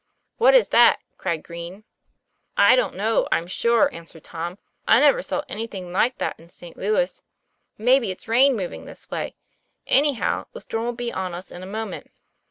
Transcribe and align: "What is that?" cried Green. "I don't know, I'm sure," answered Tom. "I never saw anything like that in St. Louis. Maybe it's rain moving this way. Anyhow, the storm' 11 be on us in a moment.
"What 0.37 0.55
is 0.55 0.69
that?" 0.69 0.99
cried 1.19 1.43
Green. 1.43 1.83
"I 2.57 2.75
don't 2.75 2.95
know, 2.95 3.27
I'm 3.31 3.45
sure," 3.45 3.93
answered 3.93 4.23
Tom. 4.23 4.57
"I 4.87 4.99
never 4.99 5.21
saw 5.21 5.43
anything 5.47 5.91
like 5.93 6.17
that 6.17 6.39
in 6.39 6.49
St. 6.49 6.75
Louis. 6.75 7.21
Maybe 7.77 8.09
it's 8.09 8.27
rain 8.27 8.55
moving 8.55 8.85
this 8.85 9.11
way. 9.11 9.35
Anyhow, 9.85 10.47
the 10.53 10.61
storm' 10.61 10.85
11 10.85 10.95
be 10.95 11.13
on 11.13 11.35
us 11.35 11.51
in 11.51 11.61
a 11.61 11.67
moment. 11.67 12.09